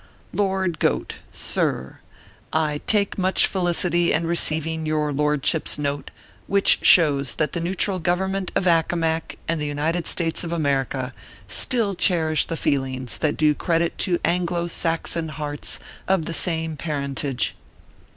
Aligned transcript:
LORD 0.33 0.79
GOAT 0.79 1.19
SIR: 1.31 1.99
I 2.51 2.81
take 2.87 3.19
much 3.19 3.45
felicity 3.45 4.11
in 4.11 4.23
receiv 4.23 4.65
ing 4.65 4.83
your 4.87 5.13
lordship 5.13 5.67
s 5.67 5.77
note, 5.77 6.09
which 6.47 6.79
shows 6.81 7.35
that 7.35 7.51
the 7.51 7.59
neutral 7.59 7.99
Government 7.99 8.51
of 8.55 8.65
Accomac 8.65 9.35
and 9.47 9.61
the 9.61 9.67
United 9.67 10.07
States 10.07 10.43
of 10.43 10.51
America 10.51 11.13
still 11.47 11.93
cherish 11.93 12.47
the 12.47 12.57
feelings 12.57 13.19
that 13.19 13.37
do 13.37 13.53
credit 13.53 13.95
to 13.99 14.17
Anglo 14.25 14.65
Saxon 14.65 15.27
hearts 15.29 15.79
of 16.07 16.25
the 16.25 16.33
same 16.33 16.75
parentage. 16.77 17.53